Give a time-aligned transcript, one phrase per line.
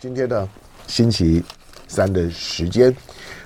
[0.00, 0.48] 今天呢，
[0.86, 1.44] 星期
[1.86, 2.94] 三的时间，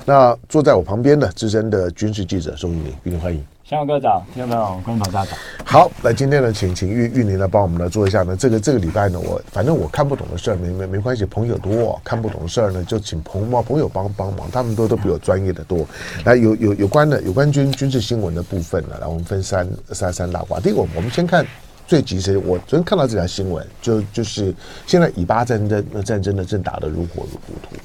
[0.04, 3.45] 那坐在我旁边的资深的军事记者宋玉玲，欢迎。
[3.65, 4.80] 香港科长，听到没有？
[4.82, 5.37] 观众大家早。
[5.64, 15.84] 好，那今天呢，请请玉玉玲来帮我们来做一下呢，这个这个礼拜呢，我反正我看不懂的事儿没没没关系，朋友多，看不懂的事儿呢，就请朋友朋友帮帮忙，他们都都比我专业的多。
[16.25, 20.61] 来，有有有关的有关军军事新闻的部分呢，来我们分三三三大块。
[20.61, 21.45] 第一个，我们先看
[21.87, 24.55] 最及时，我昨天看到这条新闻，就就是
[24.87, 27.79] 现在以巴战争战争呢正打得如火如荼。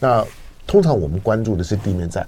[0.00, 0.24] 那
[0.66, 2.26] 通常我们关注的是地面战。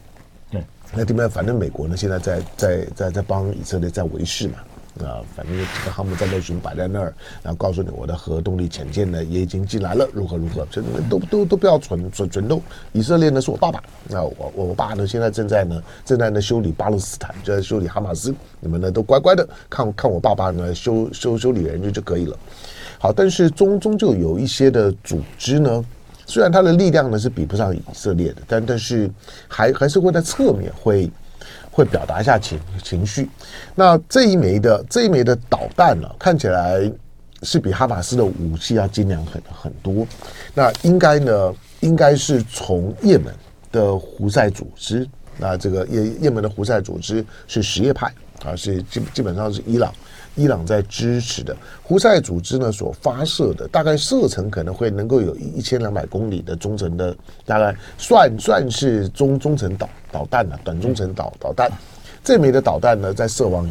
[0.51, 4.59] 对那地面，反正美国呢，现在在在在在帮以色列在维系嘛，
[5.01, 7.13] 啊，反正几个航母战斗群摆在那儿，
[7.43, 10.81] 然后告诉你我的核动力潜舰呢也已经进来了，如何如何，这
[11.11, 12.63] 都都都不要蠢蠢蠢动。
[12.93, 22.39] 以色列呢是我爸爸，那我我爸呢现在正在呢正在呢修理巴勒斯坦，就在修理哈马斯，你们呢都乖乖的看看我爸爸呢修修修理人就就可以了。
[22.99, 25.85] 好，但是终终究有一些的组织呢。
[26.27, 29.11] 虽然它的力量呢是比不上以色列的，但但是
[29.47, 31.11] 还还是会在侧面会
[31.75, 33.29] 会表达一下情情绪。
[33.75, 36.89] 那这一枚的这一枚的导弹呢，看起来
[37.43, 40.07] 是比哈马斯的武器要精良很很多。
[40.55, 43.35] 那应该呢，应该是从也门
[43.73, 45.05] 的胡塞组织，
[45.37, 48.07] 那这个也也门的胡塞组织是什叶派
[48.45, 49.93] 啊，是基基本上是伊朗。
[50.37, 61.71] 伊朗在支持的胡塞组织呢，所发射的大概射程可能会能够有一千两百公里的中程的，大概算算是中中程导导弹了，短中程导导弹。
[62.23, 63.69] 这枚的导弹呢，在射往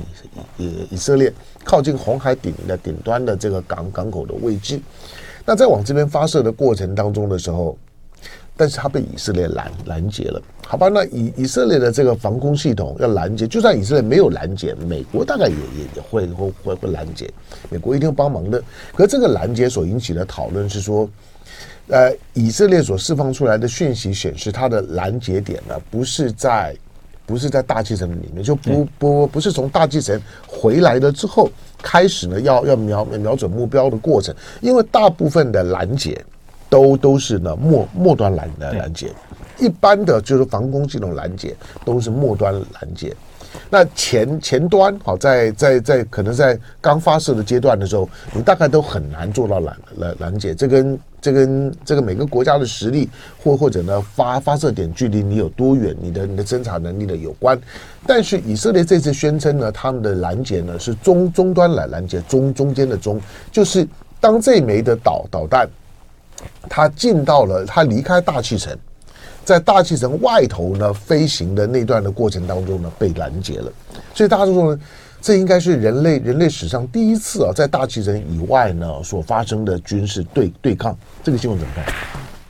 [0.58, 4.80] 以以以色列靠近红海顶的顶端的这个港港口的位置。
[5.46, 7.78] 那在往这边发射的过程当中的时候。
[8.64, 10.88] 但是他被以色列拦拦截了，好吧？
[10.88, 17.30] 那以以色列的这个防空系统要拦截，就算以色列没有拦截，美国大概也也也会会会会拦截，
[17.70, 18.64] 美国一定会帮忙的。
[18.96, 21.10] 可这个拦截所引起的讨论是说，
[21.90, 26.74] 呃，以色列所释放出来的讯息显示，它的拦截点呢不是在
[27.26, 31.50] 不是在大气层里面，就不不不是从大气层回来了之后
[31.82, 36.24] 开始呢要要瞄瞄准目标的过程，因为大部分的拦截。
[36.74, 39.12] 都都是呢末末端拦的拦截，
[39.60, 43.16] 一般的就是防空系统拦截都是末端拦截。
[43.70, 50.56] 那前前端好在在在可能在刚发射的阶段的时候，你大概都很难做到拦拦拦截。
[50.56, 53.08] 这跟这跟这个每个国家的实力
[53.44, 57.56] 或或者呢发发射点距离你有多远，你的你的侦查能力的有关。
[58.08, 63.88] 但是以色列这次宣称呢，他们的拦截呢是中中端来拦截，中中间的中，就是
[64.20, 65.70] 当这枚的导导弹。
[66.70, 68.76] 它进到了，他离开大气层，
[69.44, 73.72] 在大气层外头呢飞行的那段的过程当中呢被拦截了，
[74.14, 74.82] 所以大家都说呢，
[75.22, 80.98] 这应该是人类人类史上第一次啊，在大气层以外呢所发生的军事对对抗。
[81.24, 81.86] 这个新闻怎么看？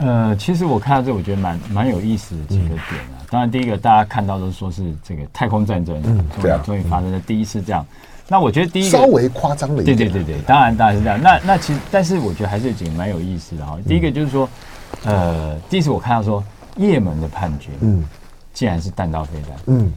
[0.08, 3.24] 呃，其实我看到这，我觉得蛮蛮有意思的几个点啊。
[3.30, 7.86] 当然，第一个大家看到都说是这个太空战争，嗯，终于终于发生的第一次这样。
[8.34, 11.22] 那我觉得第一个稍微夸张了一点，对对对对，当然当然是这样。
[11.22, 13.78] 那那其实，但是我觉得还是有几个蛮有意思的哈。
[13.88, 14.50] 第一个就是说，
[15.06, 16.44] 呃，第一次我看到说，
[16.76, 18.04] 也门的叛军，嗯，
[18.52, 19.94] 竟然是弹道飞弹，嗯，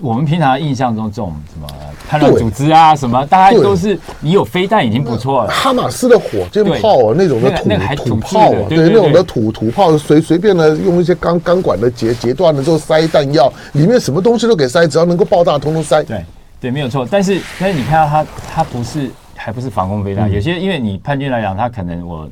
[0.00, 1.66] 我们平常印象中这种什么
[2.08, 5.50] 叛乱组织啊，什么大概都是你有飞弹已经不错了。
[5.50, 7.50] 哈马斯的火箭炮啊，那种的
[7.96, 16.00] 土土炮啊，对那种的土土炮，随随便的用一些钢钢管的截截断了之后塞弹药，里面什么东西都给塞，只要能够爆炸，通通塞。
[16.04, 16.24] 对。
[16.64, 22.26] 对，没有错，但是但是你看到它，它不是还不是防空飞弹，嗯、有些因为你叛军来讲，它可能我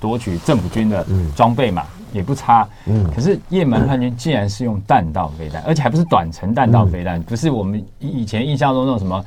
[0.00, 1.04] 夺取政府军的
[1.36, 9.22] 装备嘛，嗯、也不差，嗯，可是也门叛军竟然是用弹道飞弹，而且还不是短程弹道飞弹，嗯、不是我们以前印象中那种什么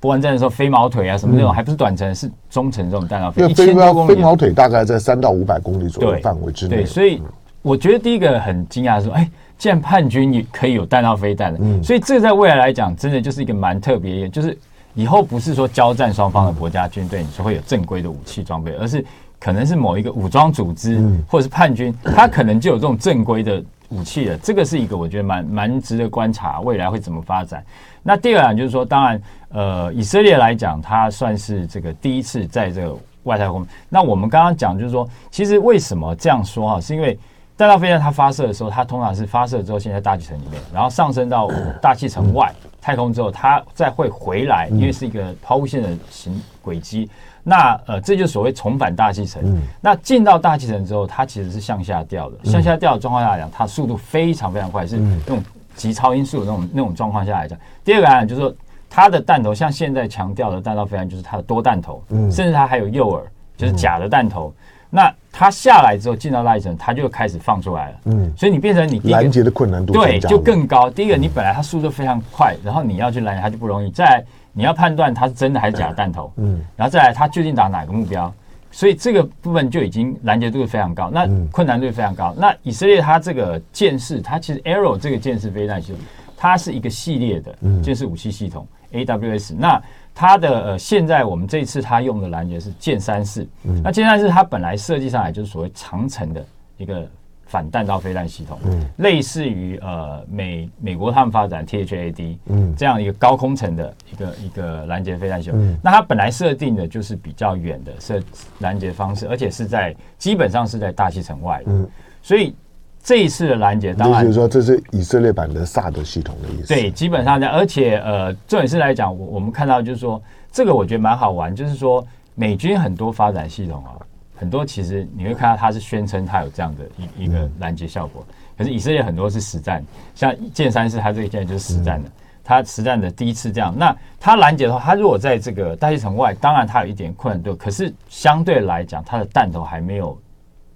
[0.00, 7.22] 波湾战的时候飞毛腿啊什么那种，嗯、还不是短程，是中程这种弹道飞弹，一千多公里，飞毛腿大概在三到五百公里左右范围之内，对，所以
[7.60, 9.30] 我觉得第一个很惊讶的是说，哎。
[9.58, 14.58] 既然叛军也可以有弹道飞弹的，嗯，所以这在未来来讲，真的就是一个蛮特别的，就是
[14.94, 19.04] 以后不是说交战双方的国家军队，你说会有正规的武器装备，而是
[19.38, 24.36] 可能是某一个武装组织或者是叛军，他可能就有这种正规的武器了。
[24.38, 27.64] 这个是一个我觉得蛮蛮值得观察未来会怎么发展。
[28.02, 33.64] 那第二点就是说，当然，呃，以色列来讲，它算是这个第一次在这个外太空。
[33.88, 37.16] 那我们刚刚讲就是说，其实为什么这样说哈，是因为。
[37.56, 41.48] 弹道飞弹它发射的时候，它通常是发射之后先在大气层里面，然后上升到
[41.80, 47.08] 大气层外太空之后，它再会回来，因为是一个抛物线的行轨迹。
[47.44, 49.60] 那呃，这就所谓重返大气层。
[49.80, 52.36] 那进到大气层之后，它其实是向下掉的。
[52.44, 55.42] 向下掉的状况下来讲，它速度非常非常快，是那种
[55.74, 57.58] 极超音速的那种那种状况下来讲。
[57.84, 58.54] 第二个来讲就是说，
[58.88, 63.22] 它的弹头像现在强调的弹道飞弹，就是它的多弹头，甚至它还有诱饵，
[63.56, 64.52] 就是假的弹头。
[64.94, 67.96] 那它下来之后进到那一层，他就开始放出来了。
[68.04, 70.90] 嗯，所以你变成你拦截的困难度对就更高。
[70.90, 73.90] 第一个，你本来它速度非常快，然后你要去拦截它就不容易。
[73.90, 76.30] 再来，你要判断它是真的还是假的弹头。
[76.36, 78.30] 嗯，然后再来，它究竟打哪个目标？
[78.70, 82.34] 所以这个部分就已经拦截度非常高，那困难度非常高。
[82.36, 86.00] 那以色列它这个剑士，它其实 Arrow 这个剑士飞弹系统，
[86.36, 89.54] 它是一个系列的剑士武器系统 AWS。
[89.58, 89.82] 那
[90.14, 93.46] 它的呃，现在我们这一次它用的拦截是剑三四，
[93.82, 96.44] 那剑三四它本来设计上来就是所谓长城的
[96.76, 97.06] 一个
[97.46, 98.58] 反弹道飞弹系统，
[98.98, 102.74] 类似于呃美美国他们发展 THAD，嗯。
[102.76, 105.78] 这样一个高空层的一个一个拦截飞弹系统。
[105.82, 108.22] 那它本来设定的就是比较远的设
[108.58, 111.88] 拦截方式，而且是在基本上是在大气层外的，
[112.22, 112.54] 所以。
[113.02, 116.68] 这一次的拦截，当然就是说这是以色列版的萨德系统的意思。
[116.68, 117.52] 对，基本上这样。
[117.52, 120.22] 而且呃，重点是来讲，我我们看到就是说，
[120.52, 122.06] 这个我觉得蛮好玩，就是说
[122.36, 123.98] 美军很多发展系统啊，
[124.36, 128.24] 很多其实你会看到它是宣称它有这样的一一个拦截效果，
[128.56, 129.84] 可是以色列很多是实战，
[130.14, 132.08] 像剑三式它这一件就是实战的，
[132.44, 133.74] 它实战的第一次这样。
[133.76, 140.16] 那它拦截的话，它如果在这个大气层外，当然它有一点困难度，可是相对来讲，它的弹头还没有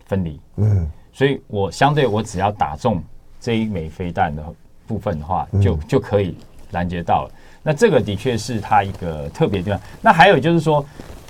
[0.07, 0.41] 分离。
[0.57, 0.91] 嗯。
[1.17, 3.03] 所以我相对我只要打中
[3.41, 4.45] 这一枚飞弹的
[4.87, 6.37] 部分的话，就就可以
[6.73, 7.31] 拦截到了。
[7.63, 9.81] 那这个的确是它一个特别的地方。
[10.03, 10.85] 那还有就是说，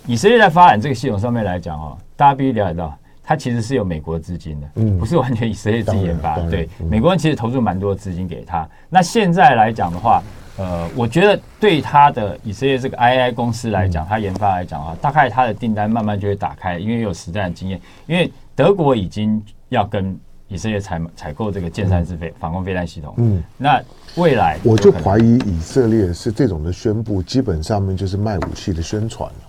[0.05, 4.67] 以色列在发展这个系统上面来讲哦，大家必须了解到，它其实是有美国资金的，
[4.99, 6.37] 不是完全以色列自己研发。
[6.51, 8.69] 对，美国人其实投入蛮多资金给他。
[8.91, 10.21] 那现在来讲的话，
[10.57, 17.81] 呃，我觉得对他的以色列这个 IAI 公司来讲，它研发来讲的话，大概它的订单慢慢就会打开，因为有实战的经验。
[18.09, 20.19] 因为德国已经要跟
[20.49, 23.83] 以色列采采购这个剑三四飞防空飞弹系统，嗯，那
[24.17, 29.41] 未来我就怀疑以色列是这种的宣布，基本上面就是卖武器的宣传了。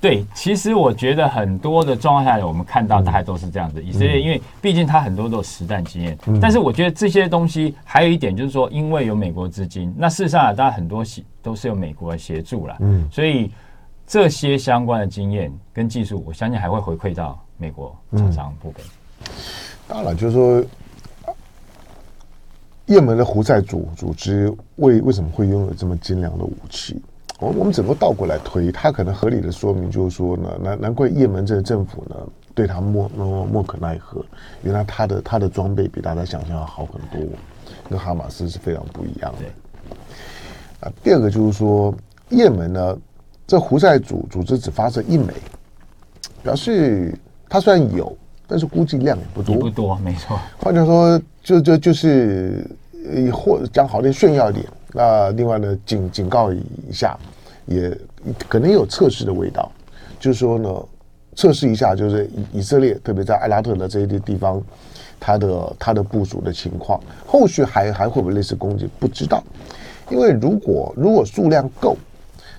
[0.00, 3.82] 对，其实我觉得很多的状况下，我们看到大概都是这样子。
[3.82, 11.02] 以色列因为毕竟它很多都有实战经验，但是我觉得这些东西还有一点就是说，因为有美国资金，那事实上当然很多
[11.42, 13.50] 都是由美国协助了，嗯，所以
[14.06, 18.84] 这些相关的经验跟技术，我相信还会回馈到美国厂商部分。
[19.86, 20.64] 当然，就是说，
[22.86, 27.00] 也门的胡塞组组织为为什么会拥有这么精良的武器？
[27.38, 32.16] 我我们整个倒过来推，他可能合理的说明就是说呢，难难怪也门这个政府呢
[32.54, 34.24] 对他莫莫莫可奈何。
[34.62, 37.28] 原来他的他的装备比大家想象要好很多，
[37.90, 40.88] 跟哈马斯是非常不一样的。
[40.88, 41.94] 啊，第二个就是说，
[42.30, 42.98] 也门呢，
[43.46, 45.34] 这胡塞组组织只发射一枚，
[46.42, 47.14] 表示
[47.50, 48.16] 他虽然有。
[48.46, 50.38] 但是估计量也不多，不多，没错。
[50.58, 52.68] 换句话说，就就就是，
[53.32, 54.66] 或讲好点炫耀一点。
[54.92, 56.62] 那另外呢，警警告一
[56.92, 57.18] 下，
[57.66, 57.96] 也
[58.48, 59.70] 可能有测试的味道。
[60.20, 60.82] 就是说呢，
[61.34, 64.62] 测试一下，就是以以色列，特别在艾拉特的这些地方，
[65.18, 69.42] 它的它的部署的情况，后续还还会不会类似攻击，不知道。
[70.10, 71.96] 因为如果如果数量够。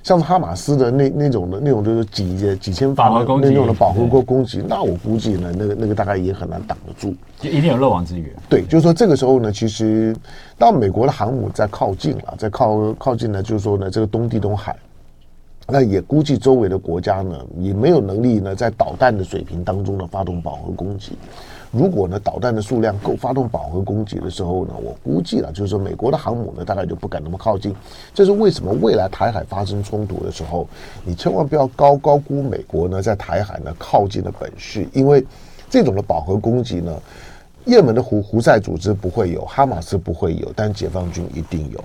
[0.06, 8.32] 像是哈马斯的那那种的那种就是几几千发的那种的饱和攻攻击，那我估计呢，那个那个大概也很难挡得住，就一定有漏网之鱼。
[8.48, 10.16] 对，就是说这个时候呢，其实
[10.60, 14.76] 当美国的航母在靠近了，在靠靠近呢，就是说呢，这个东地中海，
[15.68, 21.14] 那也估计周围的国家呢，也没有能力呢，在导弹的水平当中呢，发动饱和攻击。
[21.76, 27.76] 如果呢，导弹的数量够发动饱和攻击的时候呢，我估计了，就是说美国的航母呢，大概就不敢那么靠近。
[28.14, 28.72] 这是为什么？
[28.82, 30.66] 未来台海发生冲突的时候，
[31.04, 35.26] 你千万不要高高估美国呢在台海呢靠近的本事，因为
[35.70, 36.98] 这种的饱和攻击呢，
[37.66, 41.84] 也门的胡胡塞组织不会有，哈马斯不会有，但解放军一定有。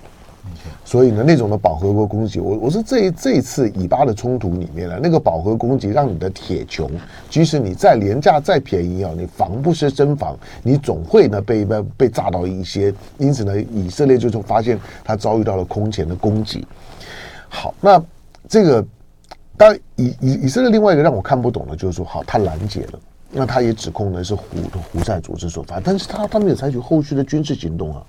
[0.85, 6.89] 所以呢，那种的饱和国攻击，我我说这这一次以巴的冲突里面呢，那个饱和攻击让你的铁穹，
[7.29, 12.93] 即使你再廉价再便宜啊，你防不胜真防，你总会呢被被被炸到一些。
[13.19, 16.67] 因此呢，以色列最终发现他遭遇到了空前的攻击。
[17.49, 18.03] 好，那
[18.49, 18.85] 这个
[19.57, 22.99] 当以以以色列另外一个让我看不懂的就是说，好，他拦截了，
[23.31, 24.45] 那他也指控呢是胡
[24.93, 28.03] 胡塞组织所发，但是他他没有采取后续的军事行动啊。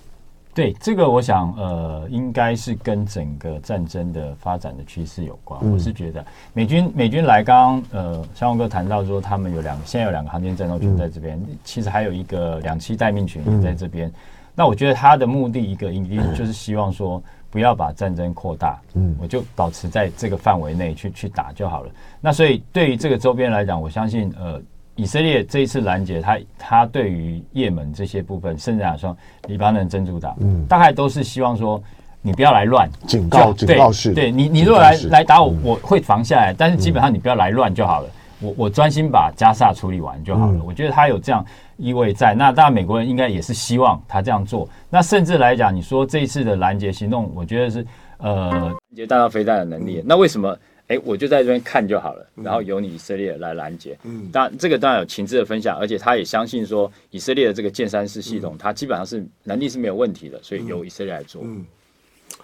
[0.53, 5.59] 对这个，我想呃，应该是跟整个战争的发展的趋势有关。
[5.63, 14.09] 嗯、我是觉得美军美军来，刚刚呃，肖龙哥谈到说，他们有两个，现在有两个航天战斗群在这边，嗯、其实还有一个两栖待命群也在这边。
[14.09, 14.13] 嗯、
[14.53, 21.91] 那我觉得他的目的一个一定就是希望说，不要把战争扩大，嗯，我就保持在这个范围内去去打就好了。
[22.19, 24.61] 那所以对于这个周边来讲，我相信呃。
[25.01, 29.17] 以色列这一次拦截，他他对于也门这些部分，甚至来说
[29.47, 31.81] 黎巴嫩真主党，嗯，大概都是希望说
[32.21, 38.09] 你不要来乱，警告警告式，对你你如果来来打我，我会防下来，但是基本上你不要来乱就好了。
[38.41, 40.53] 我我专心把加萨处理完就好了。
[40.53, 41.43] 嗯、我觉得他有这样
[41.77, 42.35] 意味在。
[42.35, 44.69] 那当然，美国人应该也是希望他这样做。
[44.87, 47.83] 那甚至来讲，你说这一次的拦截行动，我觉得是
[48.19, 49.99] 呃拦截弹道飞弹的能力。
[49.99, 50.55] 嗯、那为什么？
[50.91, 53.97] 哎，我就在这边看就好了，然后由你以色列来拦截。
[54.03, 61.43] 嗯，当然这个当然有情资的分享，而且他也相信说以色列的这个剑三式系统，它基本上是能力是没有问题的，所以由以色列来做。
[61.45, 61.65] 嗯，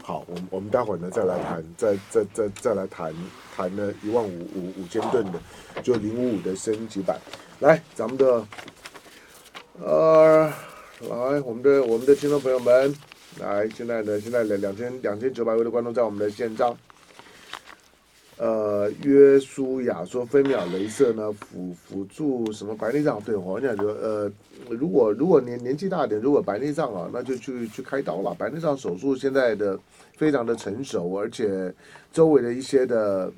[0.01, 3.13] 好，我们我们待会儿呢再来谈，再再再再来谈
[3.53, 5.41] 谈呢一万五五五千吨的，
[5.83, 7.19] 就零五五的升级版。
[7.59, 8.47] 来，咱们的
[9.83, 10.49] 呃，
[11.01, 12.95] 来我们的我们的听众朋友们，
[13.41, 16.73] 来，现在呢现在两两千两千九百位的观众在我们的线上。
[18.37, 23.19] 呃，约书亚说飞秒镭射呢辅辅助什么白内障？
[23.23, 24.31] 对，我讲就呃，
[24.69, 28.35] 如果如果年年纪大点，如果白内障啊，那就去去开刀了。
[28.35, 29.79] 白内障手术现在的
[30.15, 31.73] 非常的成熟，而且
[32.13, 33.31] 周围的一些的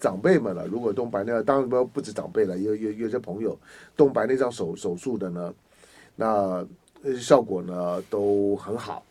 [0.00, 3.58] 长辈们了，如果动白内障，当然不不止长辈了，有有有些朋友
[3.94, 5.54] 动白内障手手术的呢，
[6.14, 6.66] 那
[7.20, 9.04] 效果呢都很好。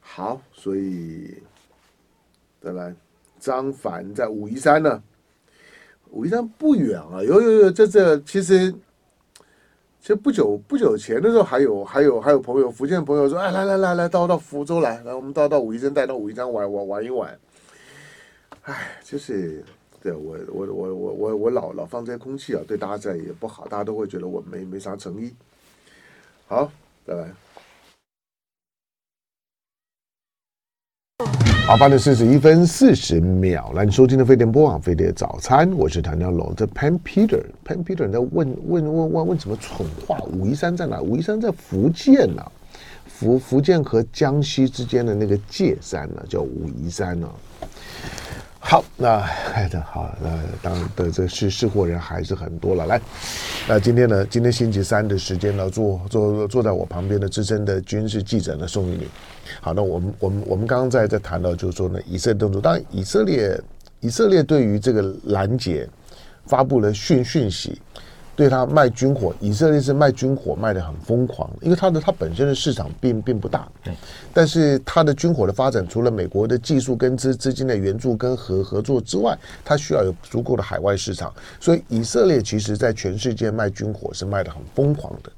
[0.00, 1.32] 好，所以
[2.60, 2.92] 再来。
[3.42, 5.02] 张凡在武夷山呢，
[6.12, 8.70] 武夷山不远啊，有有有，这这其实，
[10.00, 17.36] 其实不久不久前的时候，还有还有还有朋友，福建朋友说，哎，来来来来，到到福州来，来我们到到武夷山，带到武夷山玩玩玩一玩。
[18.62, 19.64] 哎，就是
[20.00, 25.34] 对我我我我我我老老放这些空气啊，对大家也不好，大家都会觉得我没没啥诚意。
[26.46, 26.70] 好，
[27.04, 27.41] 拜拜。
[31.64, 36.52] 好，八点四十一分四十秒，来，收听的飞碟播网飞碟早餐，我是唐家龙。
[36.56, 38.30] 这 Pan Peter，Pan Peter 在问
[38.66, 40.18] 问问问问什么蠢话？
[40.32, 41.00] 武夷山在哪？
[41.00, 42.42] 武夷山在福建呢、
[43.06, 47.28] 福福建和江西之间的那个界山呢、叫武夷山呢、
[48.64, 50.30] 好，那好的好，那
[50.62, 52.86] 当然的这是是货人还是很多了。
[52.86, 52.98] 来，
[53.68, 59.08] 那今天呢，今天星期三的时间呢，坐坐坐在我旁边的资深的军事记者呢，宋玉敏。
[59.60, 63.60] 好，那我们我们我们刚刚在在谈到，就是说呢，以色列动作，当然以色列
[64.00, 65.86] 以色列对于这个拦截
[66.46, 67.78] 发布了讯讯息，
[68.34, 73.92] 对他卖军火，以色列是卖军火卖的很疯狂，因为它的它本身的市场并并不大，对，
[74.32, 85.30] 但是它的军火的发展，除了美国的技术跟资资金的援助跟合合作之外，它需要有足够的海外市场，所以以色列其实在全世界卖军火是卖的很疯狂的。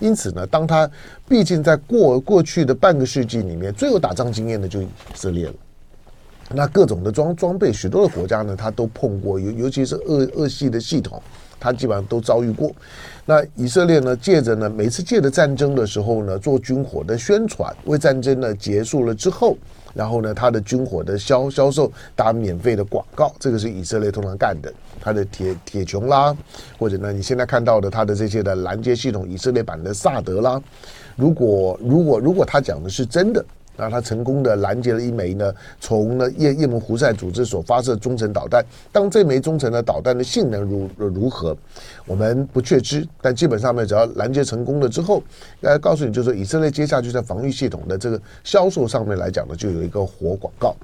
[0.00, 0.90] 因此呢，当他
[1.28, 5.54] 毕竟在过过去的半个世纪里面最有打仗经验的就以色列了，
[6.50, 11.22] 那各种的装装备，许多的国家呢，他都碰过，尤尤其是俄俄系的系统，
[11.62, 12.72] 他基本上都遭遇过。
[13.24, 19.56] 那以色列呢，借着呢每次借着战争的时候呢，做军火的宣传，为战争呢结束了之后。
[19.94, 24.72] 然后呢，他的军火的销销售打免费的广告，这个是以色列通常干的。
[25.00, 26.34] 他的铁铁穹啦，
[26.78, 30.60] 或者呢，你现在看到的他的这些的拦截系统，以色列版的萨德啦，
[31.14, 33.44] 如果如果如果他讲的是真的。
[33.76, 38.64] 那他成功的拦截了一枚呢，从呢叶叶门胡塞组织所发射中程导弹。
[38.92, 41.56] 当这枚中程的导弹的性能如如何，
[42.06, 43.06] 我们不确知。
[43.20, 45.22] 但基本上呢，只要拦截成功了之后，
[45.60, 50.76] 来告诉你，就是以色列接下去在防御系统的这个销售上面来讲呢，就有一个活广告。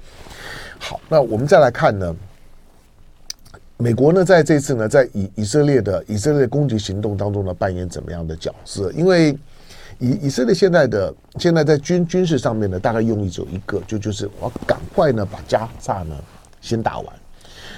[0.79, 2.15] 好，那我们再来看呢，
[3.77, 8.91] 美国呢在这次呢在以以色列的以色列攻击行动当中呢扮演怎么样的角色？
[8.93, 9.37] 因为
[9.99, 16.15] 以以色列现在的现在在军军事上面呢，大概用意只有一个，就就是我要赶快呢把加萨呢
[16.61, 17.15] 先打完。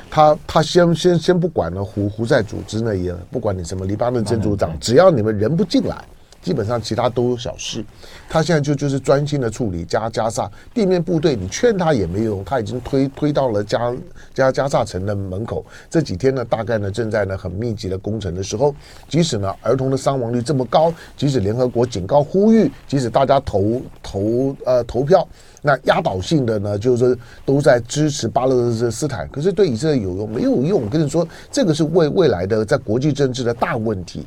[0.10, 6.04] 他他先先先不管呢胡胡塞组织呢也不管你什么黎巴嫩真主党，只要你们人不进来。
[6.42, 7.86] 基本上其他都有小事，
[8.28, 13.94] 他现在就就是专心的处理加加萨地面部队，你劝他也没用，他已经推推到了加
[14.34, 15.64] 加加萨城的门口。
[15.90, 18.74] 这几天呢，大概呢正在呢很密集的攻城的时候，
[19.08, 25.28] 即使呢儿童的伤亡率这么高，即使联合国警告呼吁，即使大家投投呃投票，
[25.62, 30.82] 那压倒性的呢就是说都在支持巴勒斯坦，可是对以色列有用没有用？
[30.82, 34.26] 我跟你说，这个是未未来的在国际政治的大问题。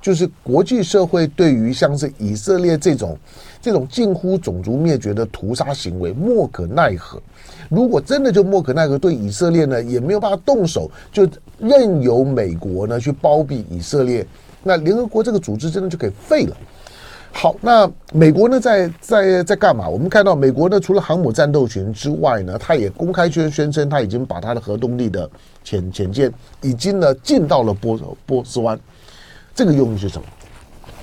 [0.00, 3.18] 就是国际社会对于像是以色列这种
[3.60, 7.20] 这种近乎种族灭绝的屠杀行为莫可奈何。
[7.68, 11.28] 如果真的就莫可奈何，对以色列呢也没有办法动手，就
[11.58, 14.26] 任由美国呢去包庇以色列，
[14.62, 16.56] 那联合国这个组织真的就给废了。
[17.32, 19.88] 好，那美国呢在在在干嘛？
[19.88, 25.30] 我们看到美国呢除了航母战斗群之外呢，他也公开宣宣称他已经把他的核动力的
[25.62, 28.76] 潜潜舰已经呢进到了波波斯湾。
[29.54, 30.24] 这个用意是什么？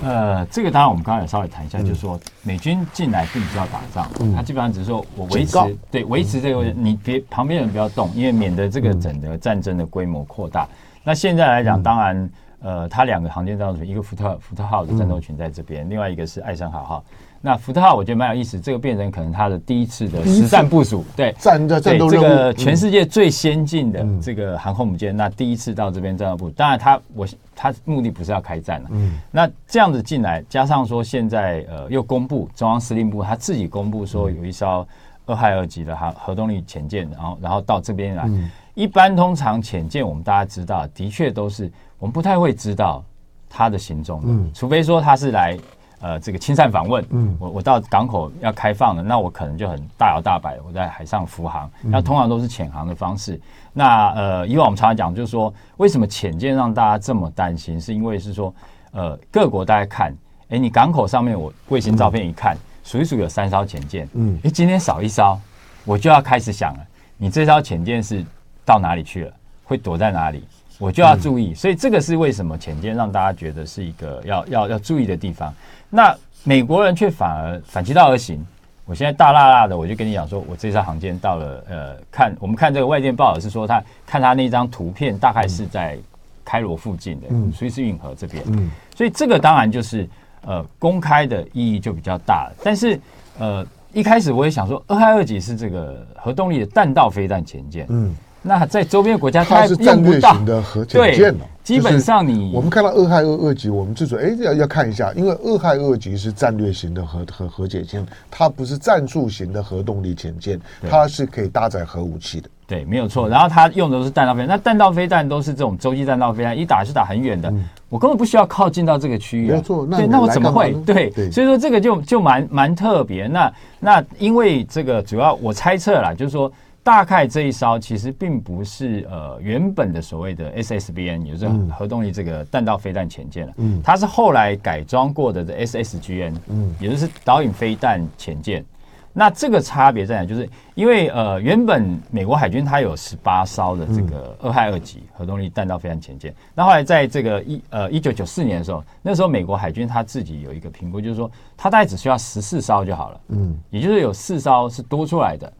[0.02, 10.64] 呃，这个当然我们刚才也稍微谈一下，嗯、就是说美军进来并不是要打仗，嗯、他基本上只是说我维持告对维持这个，嗯、你别旁边人不要动，因为免得这个整个战争的规模扩大。
[10.64, 12.30] 嗯、那现在来讲，当然。
[12.60, 17.04] 呃，他两个航舰战斗群，一个福特福特号的战斗群在这边，嗯、另外一个是艾森豪号。
[17.40, 34.86] 那福特号我觉得蛮有意思，这个变成可能他的第一次的实战部署，对战战斗这个全世界最先进的这个航空母舰，嗯、那第一次到这边战斗部，当然他我他目的不是要开战了，嗯，那这样子进来，加上说现在呃又公布中央司令部他自己公布说有一艘
[35.26, 41.70] 俄亥俄级的核核动力潜舰，然后然后到这边来，嗯、一般通常潜舰我们大家知道，的确都是。
[42.00, 43.02] 我们不太会知道
[43.50, 45.58] 它的行踪的，嗯、除非说它是来
[46.00, 53.34] 呃这个亲善访问，嗯，我我到港口要开放了，那我可能就很大摇大摆，我在海上浮航，那通常都是潜航的方式。
[53.34, 53.40] 嗯、
[53.72, 58.54] 那呃，以往我们常常讲，就是说为什么潜舰让大家这么担心，是因为是说
[58.92, 60.16] 呃各国大家看，
[60.50, 65.38] 哎，你港口上面我卫星照片一看，数一数有三艘潜舰，嗯，哎，今天少一艘，
[65.84, 66.80] 我就要开始想了，
[67.16, 68.24] 你这艘潜舰是
[68.64, 69.32] 到哪里去了，
[69.64, 70.44] 会躲在哪里？
[70.78, 75.52] 我就要注意，所以这个是为什么潜舰让大家觉得是一个要要要注意的地方。
[75.90, 76.14] 那
[76.44, 78.44] 美国人却反而反其道而行。
[78.84, 85.98] 我现在大辣辣的，我就跟你讲说，我这艘航舰到了，呃，看我们看这个外电报道是说，他看他那张图片，大概是在
[86.42, 90.08] 开罗附近的，嗯，苏伊士运河这边，嗯，所以这个当然就是
[90.46, 92.56] 呃公开的意义就比较大了。
[92.64, 92.98] 但是
[93.38, 98.16] 呃一开始我也想说，俄亥俄级是这个核动力的弹道飞弹潜舰，嗯。
[98.40, 101.40] 那在周边国家，它是战略型的核潜舰了。
[101.68, 110.58] 基本上，你我们看到俄亥俄二级，我们就说，哎，要要看一下，因为俄亥俄级是战略型的核核核潜舰，它不是战术型的核动力潜舰，
[110.88, 112.48] 它是可以搭载核武器的。
[112.66, 113.28] 对，没有错。
[113.28, 117.52] 然后它用的都是弹道飞弹，那弹道飞弹都是这种洲际弹道飞弹，一打是打很远的，
[117.90, 119.48] 我根本不需要靠近到这个区域。
[119.48, 120.72] 对，那我怎么会？
[120.86, 123.26] 对，所以说这个就就蛮蛮特别。
[123.26, 126.50] 那那因为这个主要我猜测啦，就是说。
[126.88, 131.46] 大概这一艘其实并不是呃原本的所谓的 SSBN，也就是
[131.78, 138.64] 核动力这个弹道飞弹潜舰了，嗯，它是后来改装过的的 SSGN，嗯，也就是导引飞弹潜舰。
[139.12, 140.24] 那这个差别在哪？
[140.24, 155.52] 就是因为呃原本美国海军它有十八艘的这个二亥二级核动力弹道飞弹潜舰，那后来在这个一呃一九九四年的时候，那时候美国海军它自己有一个评估，就是说它大概只需要十四艘就好了，嗯，也就是有四艘是多出来的。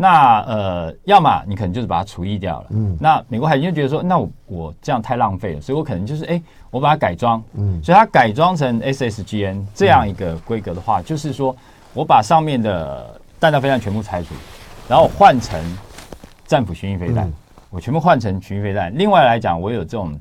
[0.00, 2.66] 那呃，要么你可能就是把它除役掉了。
[2.70, 2.96] 嗯。
[3.00, 7.42] 那美国海军就觉得说，那我我这样太浪费了，所以我可能就是哎、欸，我把它改装。
[7.54, 7.82] 嗯。
[7.82, 11.56] 所以它改装成 SSGN 这样一个规格的话，嗯、就是说
[11.94, 14.34] 我把上面的弹道飞弹全部拆除，
[14.88, 15.60] 然后换成
[16.46, 17.32] 战斧巡弋飞弹，嗯、
[17.70, 18.96] 我全部换成巡弋飞弹。
[18.96, 20.16] 另外来讲，我有这种。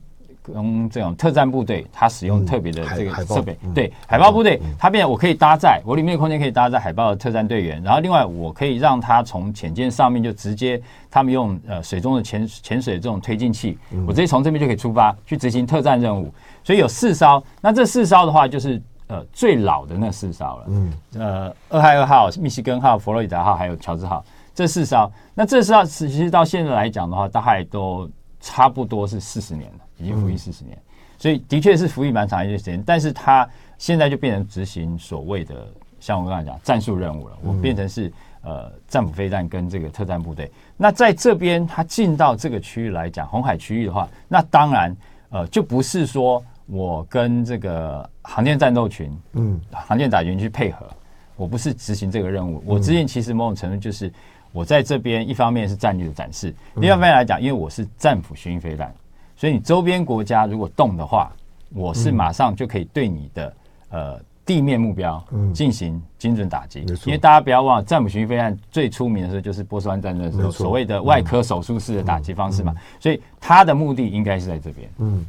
[0.54, 16.34] 跟这种特战部队，它使用特别的这个设备，嗯、对海豹部队，嗯、它变我可以搭载我里面的空间可以搭载海豹的特战队员，然后另外我可以让它从潜舰上面就直接，他们用呃水中的潜潜水这种推进器，嗯、我直接从这边就可以出发去执行特战任务。
[16.64, 28.10] 所以有四艘，那这四艘的话就是呃最老的那四艘了，嗯，呃，俄亥俄号、密西根号、佛罗里达号还有乔治号这四艘，那这四艘其实到现在来讲的话，大概都
[28.42, 29.87] 差不多是四十年了。
[29.98, 30.84] 已经服役四十年，嗯、
[31.18, 32.82] 所以的确是服役蛮长一段时间。
[32.86, 35.68] 但是他现在就变成执行所谓的，
[36.00, 37.38] 像我刚才讲战术任务了。
[37.44, 40.52] 我变成是呃战斧飞弹跟这个特战部队。
[40.78, 44.96] 那在这边他进到这个区域来讲，红海区域的话，那当然
[45.30, 50.88] 呃就不是说我跟这个航舰战斗群，嗯，航舰打群去配合，
[51.36, 52.62] 我不是执行这个任务。
[52.66, 54.12] 我执行其实某种程度就是
[54.52, 58.94] 我在这边一方面是战略的展示，另外一方面来讲，因为我是战斧巡弋飞弹。
[59.38, 61.32] 所以你周边国家如果动的话，
[61.74, 63.54] 我是马上就可以对你的
[63.92, 65.24] 呃地面目标
[65.54, 66.80] 进行精准打击。
[67.06, 72.74] 因为大家不要忘了，战斧巡弋飞案最出名的时候就是波斯湾战争的时候，所谓的外科手术式的打击方式嘛。
[73.00, 74.90] 所以他的目的应该是在这边。
[74.98, 75.24] 嗯，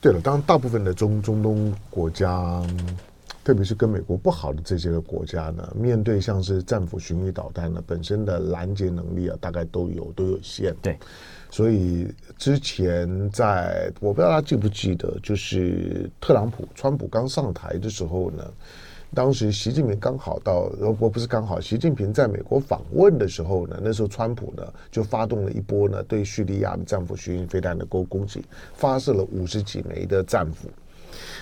[0.00, 2.62] 对了，当然大部分的中中东国家，
[3.48, 10.76] 特别是跟美国不好的这些个国家呢，面对像是战斧巡弋导弹呢，本身的拦截能力啊，大概都有都有限。
[10.82, 10.98] 对。
[11.50, 12.06] 所以
[12.36, 18.44] 之前在我不知道大家记不记得，就是特朗普、川普刚上台的时候呢，
[19.14, 30.68] 当时习近平刚好到，我不是刚好，习近平在美国访问的时候呢，那时候川普呢就发动了一波呢对叙利亚的战斧巡弋飞弹的攻攻击，发射了五十几枚的战斧。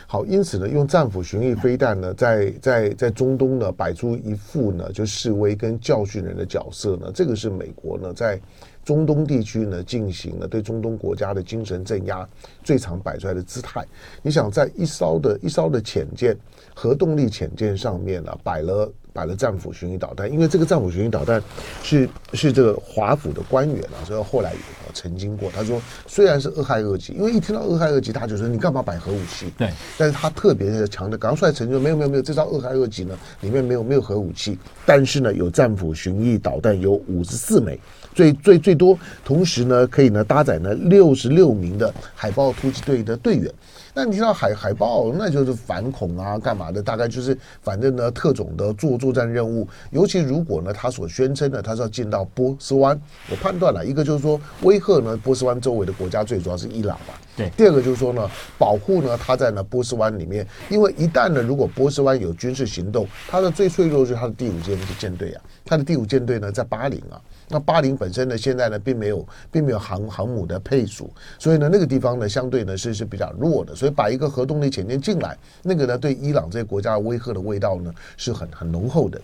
[0.07, 8.41] 好，因此呢，用战斧巡弋飞弹呢，在在在中东呢摆出一副呢就示威跟教训人的角色呢，这个是美国呢在。
[8.87, 12.27] 中东地区呢进行了对中东国家的精神镇压，
[12.62, 13.85] 最常摆出来的姿态。
[14.22, 16.35] 你想在一艘的一艘的潜舰
[16.72, 18.90] 核动力潜舰上面呢，摆了。
[19.16, 21.42] 摆了战斧巡弋导弹，因为这个战斧巡弋导弹
[21.83, 24.59] 是是这个华府的官员啊，所以后来也
[24.92, 25.51] 曾经过。
[25.51, 29.51] 他说，虽然是俄亥俄级，因为一听到俄亥俄级，他就说你干嘛摆核武器？
[29.57, 37.81] 对，但是他特别的强调，刚出来澄清没有没有没有，这艘俄亥俄级呢里面没有没有核武器，但是呢有战斧巡弋导弹有五十四枚，
[38.16, 43.52] 最最最多，同时呢可以呢搭载呢六十六名的海豹突击队的队员。
[43.92, 46.83] 那你知道海海豹，那就是反恐啊，干嘛的？
[46.83, 49.68] 大概就是反正呢，特种的作作战任务。
[49.90, 52.98] 尤其如果呢，他所宣称的他是要进到波斯湾，
[53.31, 57.20] 我判断了一个就是说威吓呢波斯湾周围的国家，最主要是伊朗吧。
[57.37, 57.50] 对。
[57.50, 67.20] 第二个就是说呢，保护呢他在呢波斯湾里面，因为一旦呢如果波斯湾有军事行动，他的最脆弱就是他的第五舰舰队啊，他的第五舰队呢在巴林啊。
[67.49, 79.21] 那巴林本身呢，现在呢，并没有，并没有航航母的配属，所以呢，那个地方呢，相对呢是是比较弱的，所以把一个核动力潜艇进来，那个呢，对伊朗这些国家的威吓的味道呢，是很很浓厚的。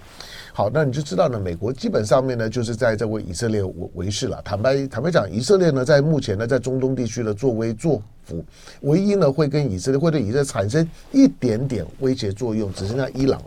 [0.53, 4.41] 好，那你就知道呢，美国基本上面呢，就是在这为以色列为为事了。
[4.45, 8.45] 坦白坦白讲，以色列呢，在目前呢，在中东地区的作威作福，
[8.83, 13.47] 唯一呢，会跟以色列会对以色列产生一点点威胁作用，只剩下伊朗了。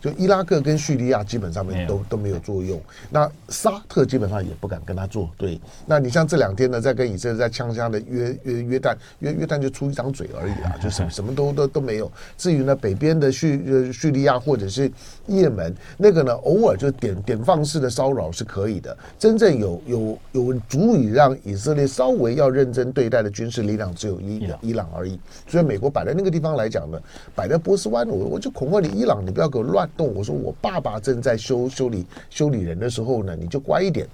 [0.00, 5.60] 就伊拉克跟叙利亚基本上面都都没有作用，那沙特基本上也不敢跟他作对。
[5.86, 12.10] 那你像这两天呢，在跟以色列在呛呛的约约约旦，约约旦就出一张嘴而已啊，就什么什么都都都没有。
[12.36, 14.90] 至于呢北边的叙呃叙利亚或者是
[15.26, 18.96] 也门，那个呢偶尔就点点放式的骚扰是可以的。
[19.18, 25.18] 真正有有有足以让以色列稍微要认真对待的军事力量，只有伊伊朗而已。
[25.48, 27.00] 所以美国摆在那个地方来讲呢，
[27.34, 29.88] 摆在波斯湾，我我就恐吓你伊朗，你不要给我乱。
[29.96, 30.14] 动！
[30.14, 34.06] 我说我爸爸正在修修理修理人的时候呢，你就乖一点。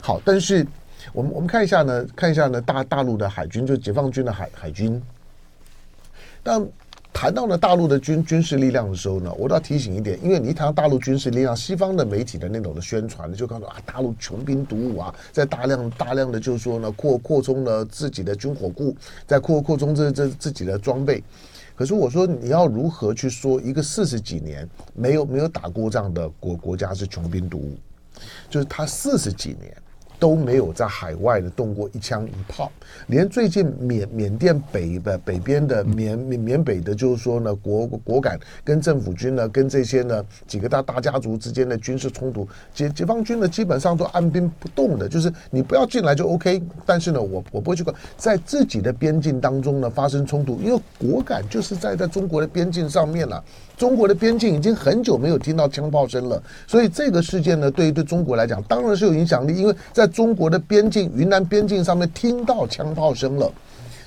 [0.00, 0.66] 好，但是
[1.12, 5.02] 我们我们看一下呢，看一下呢，大大陆的海军，就解放军的海海军。
[6.42, 6.66] 当
[7.16, 18.94] 谈到了大陆的军军事力量的时候呢，我都要提醒一点，因为你一谈到大陆军事力量，西方的媒体的那种的宣传呢，就告诉啊，大陆穷兵黩武啊，在大量大量的就是说呢，扩扩充了自己的军火库，
[19.26, 21.24] 在扩扩充这这自己的装备。
[21.74, 27.78] 可是我说，你要如何去说一个四十几年没有没有打过仗的国国家是穷兵黩武？
[28.50, 29.74] 就是他四十几年。
[30.18, 32.70] 都没有在海外的动过一枪一炮，
[33.08, 53.42] 连最近缅缅甸北的北边的缅缅缅北的，就是说呢，果果敢跟政府军呢，跟这些呢几个大大家族之间的军事冲突，解解放军呢基本上都按兵不动的，就是你不要进来就 OK，但是呢，我我不会去管，在自己的边境当中呢发生冲突，因为果敢就是在在中国的边境上面了。
[53.76, 63.50] 中国的边境已经很久没有听到枪炮声了，所以这个事件呢，对于对中国来讲当然是有影响力，因为在中国的边境云南边境上面听到枪炮声了，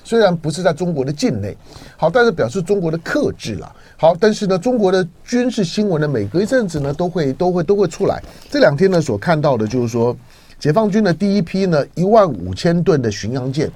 [0.04, 1.56] 虽然不是在中国的境内，
[1.96, 3.72] 好，但是表示中国的克制了。
[3.96, 8.22] 好，但是呢，中国的军事新闻呢，每隔一阵子呢，都会都会都会出来。
[8.48, 10.16] 这两天呢，所看到的就是说，
[10.58, 13.70] 解放军的第一批呢，一万五千吨的巡洋舰。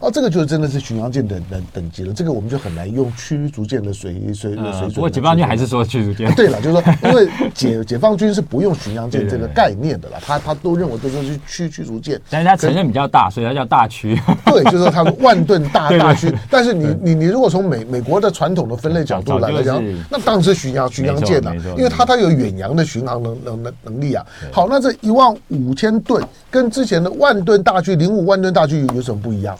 [0.00, 4.92] 哦，这个就真的是巡洋舰的等等级了，这个我们就很难用驱逐舰的水水水准。
[4.92, 6.32] 不过解放军还是说驱逐舰。
[6.34, 12.20] 对了，就是说， 因为解解放军是不用巡洋舰这个概念的啦，他他都认为都是驱驱逐舰。
[12.30, 14.20] 但是它承认比较大，所以它叫大驱。
[14.44, 16.32] 对，就是说它万吨大大驱。
[16.50, 24.24] 但是你你你如果从美美国的传统的分类角度来讲，那当然是巡洋巡洋舰了，因为它它有远洋的巡航能能能能力啊。
[24.52, 29.56] 好，那这一万五千吨跟之前的万吨大驱零五万吨大驱有什么不一样？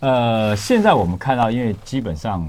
[0.00, 2.48] 呃，现在我们看到，因为基本上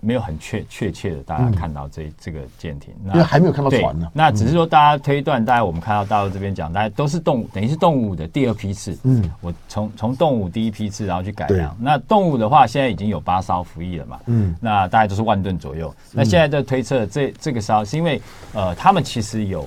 [0.00, 4.06] 没有很确确切的，大家看到这、嗯、这个舰艇，因为还没有看到船呢。
[4.12, 8.98] 那只是说，大家推断，大家我们看到大陆这边讲，大家都是动物，等于是动物的第二批次。
[9.04, 11.74] 嗯，我从从动物第一批次，然后去改良。
[11.80, 14.20] 那动物的话，现在已经有八艘服役了嘛。
[14.26, 15.94] 嗯，那大概都是万吨左右。
[16.12, 18.20] 那现在在推测，这这个艘是因为
[18.52, 19.66] 呃，他们其实有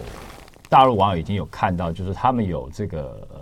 [0.69, 3.39] 大陆网友已经有看到，就是他们有这个呃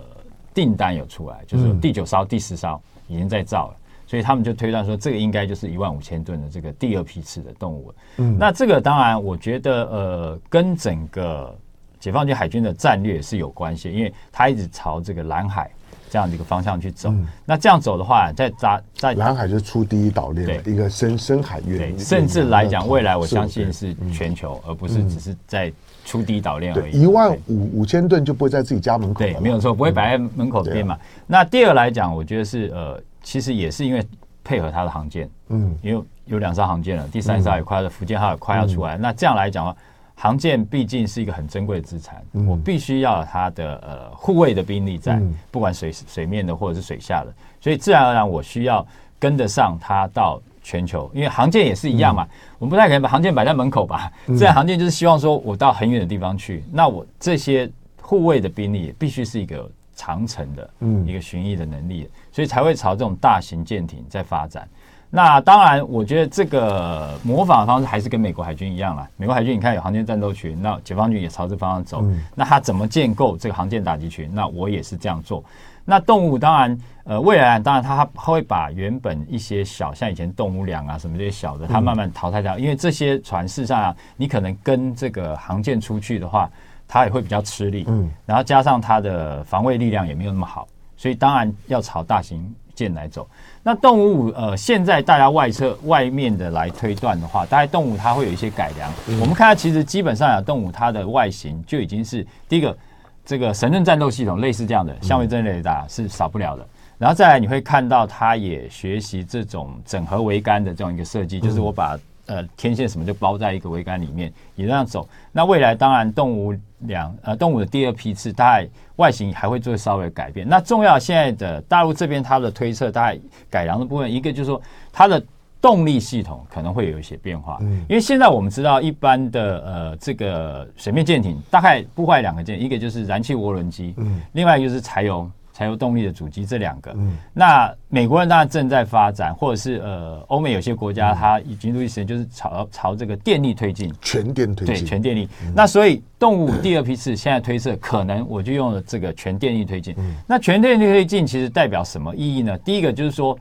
[0.54, 2.80] 订单有出来，就是第九艘、第十艘。
[3.08, 7.94] 已经在造了，所以他们就推断说，这个应该就是一万五千吨的这个第二批次的动物。
[8.16, 11.56] 嗯，那这个当然，我觉得呃，跟整个
[11.98, 15.70] 解放军海军的战略是有关系，因为他一直朝这个蓝海
[16.10, 17.10] 这样的一个方向去走。
[17.10, 21.96] 嗯、那这样走的话，在扎在南海就出第一岛链，对一个深深海域。
[21.98, 25.72] 甚至来讲，未来我相信是全球，而不是只是在
[26.04, 27.02] 出第一岛链而已。
[27.02, 30.94] 一万五五千吨就不会在自己家门口，对，没有错，不会摆在门口边嘛。
[30.94, 33.00] 嗯、那第二来讲，我觉得是呃。
[33.26, 34.06] 其实也是因为
[34.44, 38.96] 配合它的航舰，嗯，因为有两艘航舰了，第三艘也快要福建号也快要出来。
[38.96, 39.76] 嗯、那这样来讲的话，
[40.18, 48.84] 航舰毕竟是一个很珍贵的资产，嗯、我必须要有它的呃护卫的兵力在，嗯、不管水水面的或者是水下的，所以自然而然我需要
[49.18, 54.10] 跟得上它到全球，因为航舰也是一样嘛，嗯、我们不太可能把航舰摆在门口吧？
[54.28, 60.70] 自然航舰就是希望说我到很远的地方去，嗯、那我这些护卫的兵力必须是一个长程的，
[61.06, 64.66] 一个巡弋的能力，所以才会朝这种大型舰艇在发展。
[65.08, 69.08] 那当然，我觉得这个模仿的方式还是跟美国海军一样啦。
[69.16, 72.00] 美国海军你看有航舰战斗群，那解放军也朝这方向走。
[72.02, 74.28] 嗯、那他怎么建构这个航舰打击群？
[74.34, 75.42] 那我也是这样做。
[75.84, 82.58] 那动物当然，呃，未来当然它会把原本一些小，像以前动物粮啊什么这些小的，它慢慢淘汰掉。
[82.58, 86.50] 嗯、因为这些船事实上、啊，你可能跟这个航舰出去的话，
[86.88, 87.84] 它也会比较吃力。
[87.86, 88.10] 嗯。
[88.26, 90.66] 然后加上它的防卫力量也没有那么好，
[90.96, 93.28] 所以当然要朝大型舰来走。
[93.64, 98.88] 那动物呃，现在大家外侧外面的来推断的话，大概动物它会有一些改良。
[99.08, 102.78] 嗯、我们看它其实基本上啊，动物它的外形就已经是第一个，
[103.24, 106.64] 这个神盾战斗系统类似这样的相位阵雷达是少不了的。
[106.98, 111.98] 然后再来你会看到它也学习这种整合桅杆的这样一个设计，就是我把。
[112.28, 115.08] 呃，天线什么就包在一个桅杆里面，也这样走。
[115.30, 120.48] 那未来当然动物两呃动物的第二批次，大概外形还会做稍微改变。
[120.48, 123.18] 那重要现在的大陆这边它的推测，大概
[123.50, 124.60] 改良的部分，一个就是说
[124.92, 125.22] 它的
[125.60, 127.58] 动力系统可能会有一些变化。
[127.60, 135.30] 嗯，因为现在我们知道一般的呃这个水面舰艇大概不坏两个件，一个就是燃气涡轮机，嗯，另外一个就是柴油。
[135.56, 145.26] 柴油动力的主机这两个，嗯，那美国人当然正在发展，或者是呃，欧美有些国家它已经陆续实现，就是朝朝这个电力推进，全电推进，对，全电力。
[145.42, 149.94] 嗯、那所以动物第二批次现在推测，可能我就用了这个全电力推进。
[149.96, 152.58] 嗯、那全电力推进其实代表什么意义呢？
[152.58, 153.34] 第一个就是说，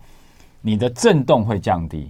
[0.61, 2.09] 你的震动会降低，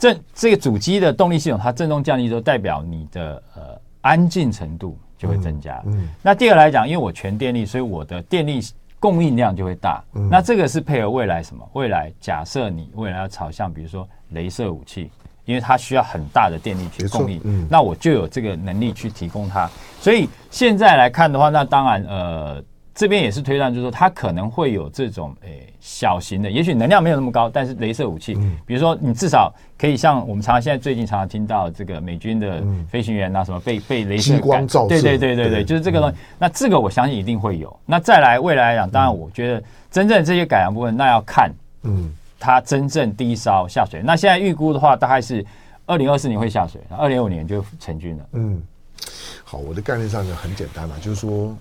[0.00, 5.80] 震这个主机的动力系统它震动降低，都代表你的呃安静程度就会增加。
[5.86, 8.60] 嗯，嗯那第二来讲，因为我全电力，所以我的电力。
[9.00, 11.68] 供应量就会大，嗯、那这个是配合未来什么？
[11.72, 15.10] 未来假设你未来要朝向，比如说镭射武器，
[15.44, 19.70] 因为它需要很大的电力去供应，嗯、那我就有这个能力去提供它。
[20.00, 22.62] 所以现在来看的话，那当然呃。
[22.98, 28.34] 这边也是推断，就是说它可能会有这种诶小型的，也许能量没有那么高，但是镭射武器，
[28.66, 36.16] 比如说你至少可以像我们常常现在最近常常听到这个美军的飞行员啊什么被被雷射光照射，对对对对对，就是这个东西。
[36.40, 37.78] 那这个我相信一定会有。
[37.86, 44.02] 那再来未来来讲，当然我觉得真正这些改良部分，那要看嗯它真正第一艘下水。
[44.04, 45.46] 那现在预估的话，大概是
[45.86, 48.26] 二零二四年会下水，二零二五年就成军了。
[48.32, 48.60] 嗯，
[49.44, 51.56] 好，我的概念上就很简单了，就是说。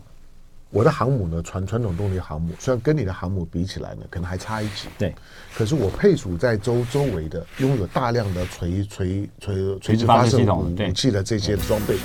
[0.69, 4.89] 我的航母呢，传传统动力航母，虽然跟你的航母比起来呢，可能还差一级。
[4.97, 5.15] 对。
[5.56, 11.97] 可是我配属在周周围的，拥有大量的垂垂垂垂直发射武器的这些装备。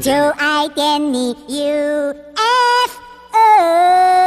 [0.00, 3.00] 就爱点你，U F
[3.32, 4.19] 2。